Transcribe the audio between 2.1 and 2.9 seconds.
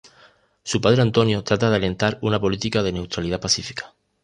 una política